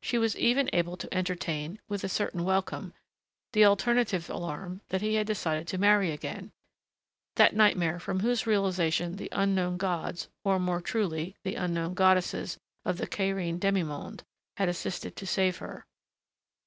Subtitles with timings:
[0.00, 2.94] She was even able to entertain, with a certain welcome,
[3.52, 6.50] the alternative alarm that he had decided to marry again
[7.34, 12.96] that nightmare from whose realization the unknown gods (or more truly, the unknown goddesses of
[12.96, 14.24] the Cairene demi monde!)
[14.56, 15.84] had assisted to save her.